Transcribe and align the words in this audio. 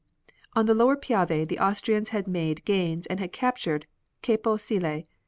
On 0.55 0.65
the 0.65 0.73
Lower 0.73 0.95
Piave 0.97 1.45
the 1.47 1.59
Austrians 1.59 2.09
had 2.09 2.27
made 2.27 2.65
gains 2.65 3.05
and 3.05 3.19
had 3.19 3.31
captured 3.31 3.85
Capo 4.23 4.57
Sile. 4.57 5.03